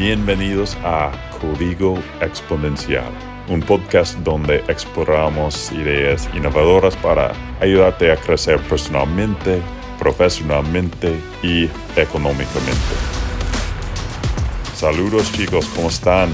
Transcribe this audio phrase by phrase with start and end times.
[0.00, 1.10] Bienvenidos a
[1.40, 3.10] Código Exponencial,
[3.48, 9.60] un podcast donde exploramos ideas innovadoras para ayudarte a crecer personalmente,
[9.98, 11.64] profesionalmente y
[11.96, 12.94] económicamente.
[14.76, 16.28] Saludos chicos, ¿cómo están?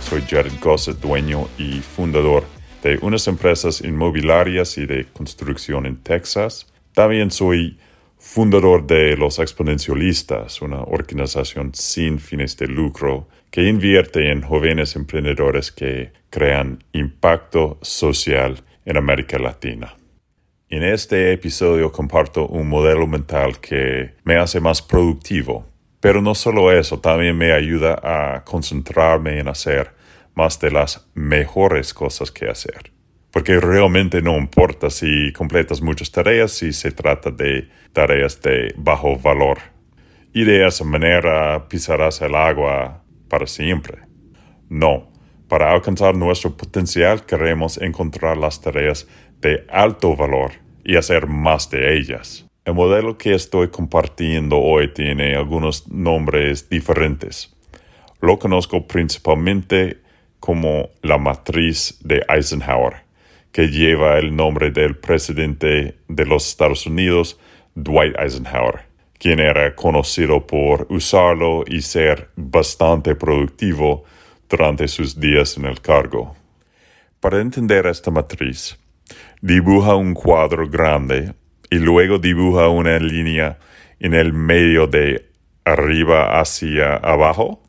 [0.00, 2.44] Soy Jared Gossett, dueño y fundador
[2.82, 6.72] de unas empresas inmobiliarias y de construcción en Texas.
[6.94, 7.78] También soy
[8.20, 15.72] fundador de Los Exponencialistas, una organización sin fines de lucro que invierte en jóvenes emprendedores
[15.72, 19.96] que crean impacto social en América Latina.
[20.68, 25.66] En este episodio comparto un modelo mental que me hace más productivo,
[25.98, 29.92] pero no solo eso, también me ayuda a concentrarme en hacer
[30.34, 32.92] más de las mejores cosas que hacer
[33.30, 39.16] porque realmente no importa si completas muchas tareas si se trata de tareas de bajo
[39.16, 39.58] valor.
[40.32, 43.98] Y de esa manera pisarás el agua para siempre.
[44.68, 45.12] No,
[45.48, 49.08] para alcanzar nuestro potencial queremos encontrar las tareas
[49.40, 50.52] de alto valor
[50.84, 52.46] y hacer más de ellas.
[52.64, 57.56] El modelo que estoy compartiendo hoy tiene algunos nombres diferentes.
[58.20, 59.98] Lo conozco principalmente
[60.38, 63.09] como la matriz de Eisenhower
[63.52, 67.38] que lleva el nombre del presidente de los Estados Unidos,
[67.74, 68.82] Dwight Eisenhower,
[69.18, 74.04] quien era conocido por usarlo y ser bastante productivo
[74.48, 76.36] durante sus días en el cargo.
[77.18, 78.78] Para entender esta matriz,
[79.40, 81.34] dibuja un cuadro grande
[81.70, 83.58] y luego dibuja una línea
[83.98, 85.28] en el medio de
[85.64, 87.62] arriba hacia abajo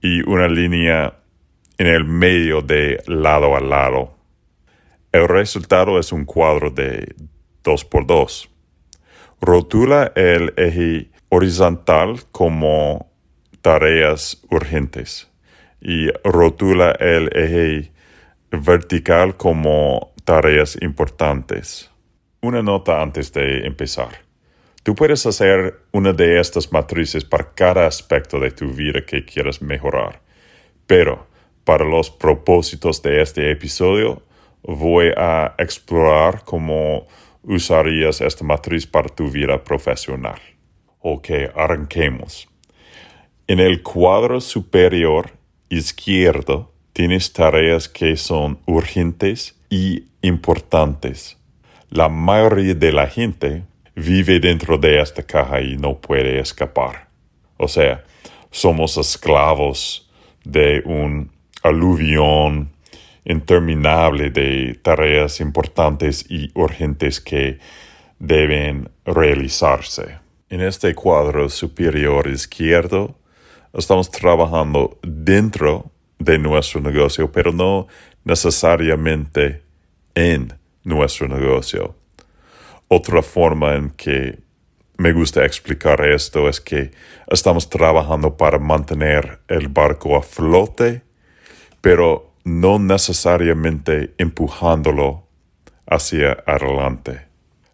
[0.00, 1.14] y una línea
[1.78, 4.13] en el medio de lado a lado
[5.14, 7.14] el resultado es un cuadro de
[7.62, 8.48] 2x2.
[9.40, 13.12] Rotula el eje horizontal como
[13.60, 15.30] tareas urgentes
[15.80, 17.92] y rotula el eje
[18.50, 21.88] vertical como tareas importantes.
[22.40, 24.24] Una nota antes de empezar.
[24.82, 29.62] Tú puedes hacer una de estas matrices para cada aspecto de tu vida que quieras
[29.62, 30.20] mejorar,
[30.88, 31.28] pero
[31.62, 34.24] para los propósitos de este episodio,
[34.64, 37.06] voy a explorar cómo
[37.42, 40.40] usarías esta matriz para tu vida profesional.
[41.00, 42.48] Ok, arranquemos.
[43.46, 45.32] En el cuadro superior
[45.68, 51.36] izquierdo tienes tareas que son urgentes y importantes.
[51.90, 53.64] La mayoría de la gente
[53.94, 57.08] vive dentro de esta caja y no puede escapar.
[57.58, 58.04] O sea,
[58.50, 60.10] somos esclavos
[60.44, 61.30] de un
[61.62, 62.73] aluvión
[63.24, 67.58] interminable de tareas importantes y urgentes que
[68.18, 70.18] deben realizarse.
[70.50, 73.18] En este cuadro superior izquierdo
[73.72, 77.88] estamos trabajando dentro de nuestro negocio, pero no
[78.24, 79.62] necesariamente
[80.14, 80.52] en
[80.84, 81.96] nuestro negocio.
[82.88, 84.38] Otra forma en que
[84.96, 86.92] me gusta explicar esto es que
[87.28, 91.02] estamos trabajando para mantener el barco a flote,
[91.80, 95.26] pero no necesariamente empujándolo
[95.86, 97.26] hacia adelante.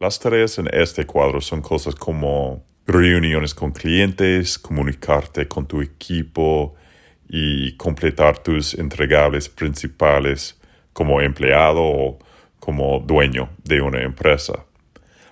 [0.00, 6.74] Las tareas en este cuadro son cosas como reuniones con clientes, comunicarte con tu equipo
[7.28, 10.58] y completar tus entregables principales
[10.92, 12.18] como empleado o
[12.58, 14.64] como dueño de una empresa.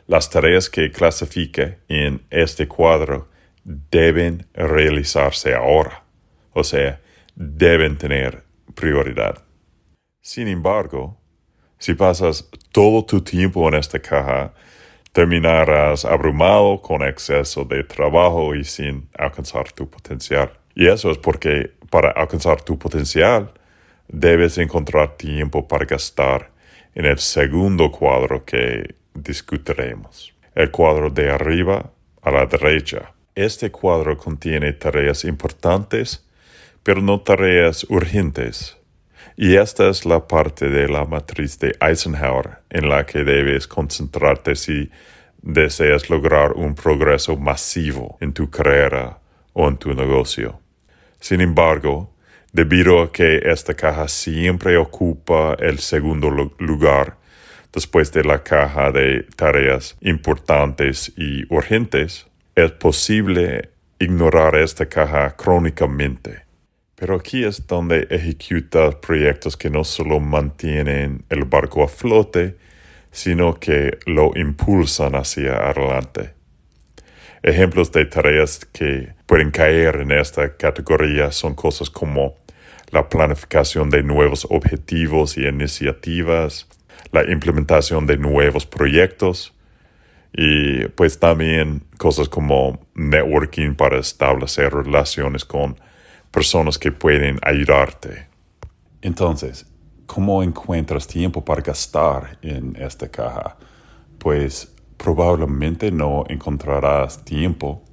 [0.07, 3.29] Las tareas que clasifique en este cuadro
[3.65, 6.03] deben realizarse ahora,
[6.53, 7.01] o sea,
[7.35, 8.43] deben tener
[8.75, 9.43] prioridad.
[10.21, 11.19] Sin embargo,
[11.79, 14.55] si pasas todo tu tiempo en esta caja,
[15.13, 20.53] terminarás abrumado con exceso de trabajo y sin alcanzar tu potencial.
[20.75, 23.53] Y eso es porque para alcanzar tu potencial,
[24.09, 26.51] debes encontrar tiempo para gastar
[26.95, 31.91] en el segundo cuadro que discutiremos, el cuadro de arriba
[32.23, 33.13] a la derecha.
[33.35, 36.25] Este cuadro contiene tareas importantes
[36.83, 38.77] pero no tareas urgentes.
[39.37, 44.55] Y esta es la parte de la matriz de Eisenhower en la que debes concentrarte
[44.57, 44.91] si
[45.41, 49.19] deseas lograr un progreso masivo en tu carrera
[49.53, 50.61] o en tu negocio.
[51.21, 52.15] Sin embargo,
[52.53, 57.17] debido a que esta caja siempre ocupa el segundo lugar
[57.73, 66.43] después de la caja de tareas importantes y urgentes, es posible ignorar esta caja crónicamente.
[67.03, 72.57] Pero aquí es donde ejecuta proyectos que no solo mantienen el barco a flote,
[73.11, 76.35] sino que lo impulsan hacia adelante.
[77.43, 82.37] Ejemplos de tareas que pueden caer en esta categoría son cosas como
[82.93, 86.69] la planificación de nuevos objetivos y iniciativas,
[87.11, 89.53] la implementación de nuevos proyectos
[90.33, 95.75] y pues también cosas como networking para establecer relaciones con
[96.33, 98.27] personas que pueden ayudarte.
[99.03, 99.67] Entonces,
[100.07, 103.57] ¿cómo encuentras tiempo para gastar en esta caja?
[104.19, 107.85] Pues probablemente no encontrarás tiempo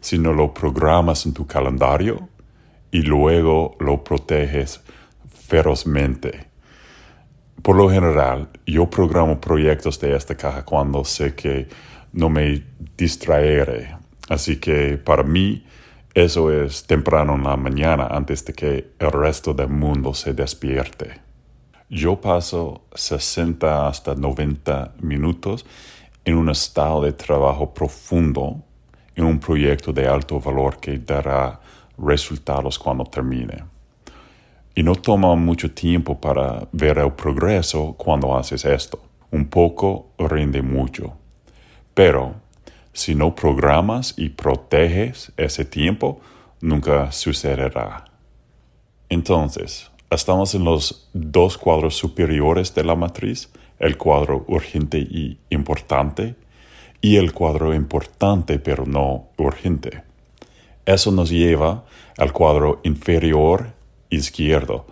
[0.00, 2.28] si no lo programas en tu calendario
[2.90, 4.80] y luego lo proteges
[5.28, 6.46] ferozmente.
[7.62, 11.68] Por lo general, yo programo proyectos de esta caja cuando sé que
[12.12, 12.62] no me
[12.96, 13.96] distraeré.
[14.28, 15.66] Así que para mí
[16.16, 21.20] eso es temprano en la mañana antes de que el resto del mundo se despierte.
[21.90, 25.66] Yo paso 60 hasta 90 minutos
[26.24, 28.62] en un estado de trabajo profundo
[29.14, 31.60] en un proyecto de alto valor que dará
[31.98, 33.64] resultados cuando termine.
[34.74, 38.98] Y no toma mucho tiempo para ver el progreso cuando haces esto.
[39.32, 41.12] Un poco rinde mucho.
[41.92, 42.36] Pero
[42.96, 46.18] si no programas y proteges ese tiempo,
[46.62, 48.06] nunca sucederá.
[49.10, 56.36] Entonces, estamos en los dos cuadros superiores de la matriz el cuadro urgente y importante
[57.02, 60.02] y el cuadro importante pero no urgente.
[60.86, 61.84] Eso nos lleva
[62.16, 63.74] al cuadro inferior
[64.08, 64.86] izquierdo,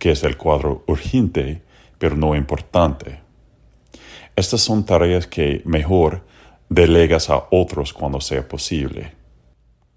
[0.00, 1.62] que es el cuadro urgente
[1.98, 3.20] pero no importante.
[4.34, 6.33] Estas son tareas que mejor
[6.68, 9.12] delegas a otros cuando sea posible.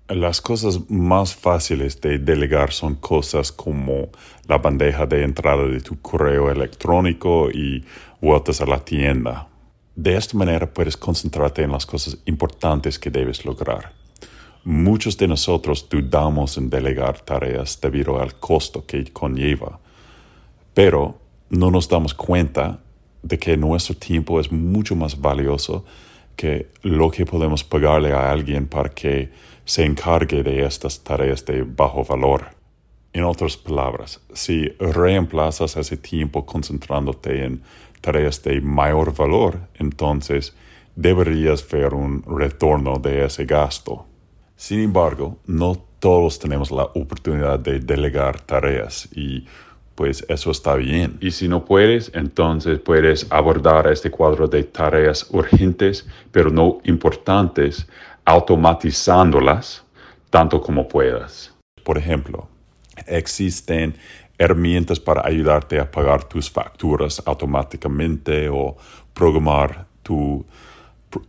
[0.09, 4.09] Las cosas más fáciles de delegar son cosas como
[4.47, 7.83] la bandeja de entrada de tu correo electrónico y
[8.21, 9.49] vueltas a la tienda.
[9.95, 13.91] De esta manera puedes concentrarte en las cosas importantes que debes lograr.
[14.63, 19.79] Muchos de nosotros dudamos en delegar tareas debido al costo que conlleva,
[20.73, 21.19] pero
[21.49, 22.79] no nos damos cuenta
[23.23, 25.83] de que nuestro tiempo es mucho más valioso
[26.37, 29.29] que lo que podemos pagarle a alguien para que
[29.65, 32.45] se encargue de estas tareas de bajo valor.
[33.11, 37.61] En otras palabras, si reemplazas ese tiempo concentrándote en
[37.99, 40.55] tareas de mayor valor, entonces
[40.95, 44.05] deberías ver un retorno de ese gasto.
[44.55, 49.45] Sin embargo, no todos tenemos la oportunidad de delegar tareas y
[49.97, 51.17] pues eso está bien.
[51.21, 57.87] Y si no puedes, entonces puedes abordar este cuadro de tareas urgentes, pero no importantes,
[58.23, 59.83] automatizándolas
[60.29, 61.51] tanto como puedas.
[61.83, 62.47] Por ejemplo,
[63.07, 63.95] existen
[64.37, 68.77] herramientas para ayudarte a pagar tus facturas automáticamente o
[69.15, 70.45] programar tu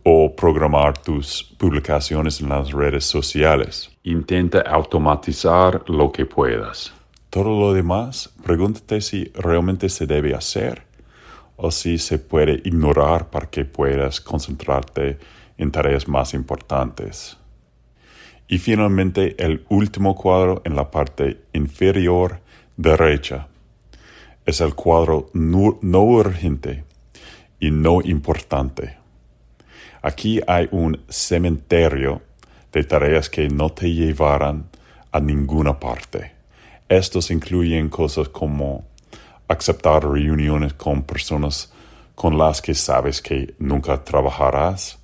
[0.03, 3.89] o programar tus publicaciones en las redes sociales.
[4.03, 6.93] Intenta automatizar lo que puedas.
[7.29, 10.83] Todo lo demás, pregúntate si realmente se debe hacer
[11.57, 15.19] o si se puede ignorar para que puedas concentrarte
[15.57, 17.37] en tareas más importantes.
[18.47, 22.39] Y finalmente el último cuadro en la parte inferior
[22.77, 23.47] derecha
[24.43, 26.83] es el cuadro no, no urgente
[27.59, 28.97] y no importante.
[30.01, 32.23] Aquí hay un cementerio
[32.71, 34.69] de tareas que no te llevarán
[35.11, 36.38] a ninguna parte.
[36.89, 38.83] Estos incluyen cosas como
[39.47, 41.71] aceptar reuniones con personas
[42.15, 44.99] con las que sabes que nunca trabajarás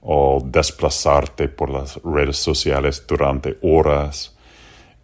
[0.00, 4.34] o desplazarte por las redes sociales durante horas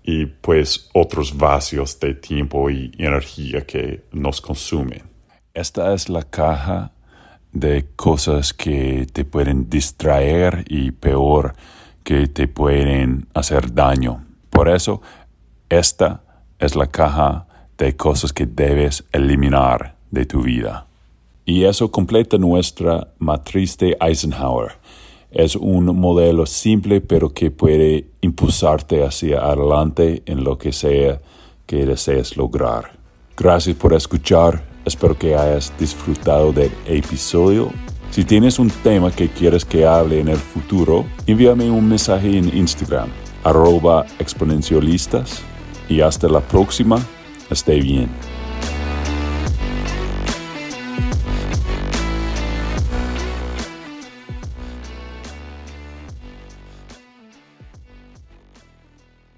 [0.02, 5.02] y pues otros vacíos de tiempo y energía que nos consumen.
[5.52, 6.92] Esta es la caja
[7.52, 11.54] de cosas que te pueden distraer y peor
[12.02, 14.24] que te pueden hacer daño.
[14.50, 15.02] Por eso
[15.68, 16.22] esta
[16.58, 17.46] es la caja
[17.76, 20.86] de cosas que debes eliminar de tu vida.
[21.44, 24.72] Y eso completa nuestra matriz de Eisenhower.
[25.30, 31.20] Es un modelo simple pero que puede impulsarte hacia adelante en lo que sea
[31.66, 32.92] que desees lograr.
[33.36, 34.64] Gracias por escuchar.
[34.84, 37.70] Espero que hayas disfrutado del episodio.
[38.10, 42.56] Si tienes un tema que quieres que hable en el futuro, envíame un mensaje en
[42.56, 43.08] Instagram,
[43.42, 45.42] arroba exponencialistas
[45.88, 46.98] y hasta la próxima.
[47.50, 48.08] Esté bien.